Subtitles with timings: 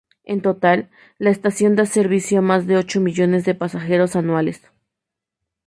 [0.25, 0.79] En total,
[1.19, 4.63] la estación da servicio a más de ocho millones de pasajeros anuales.